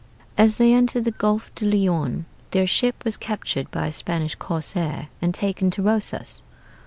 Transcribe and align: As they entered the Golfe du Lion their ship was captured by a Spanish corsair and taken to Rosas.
As 0.35 0.57
they 0.57 0.73
entered 0.73 1.03
the 1.03 1.11
Golfe 1.11 1.53
du 1.53 1.63
Lion 1.69 2.25
their 2.49 2.65
ship 2.65 3.05
was 3.05 3.17
captured 3.17 3.69
by 3.69 3.85
a 3.85 3.91
Spanish 3.91 4.33
corsair 4.33 5.09
and 5.21 5.31
taken 5.31 5.69
to 5.69 5.83
Rosas. 5.83 6.41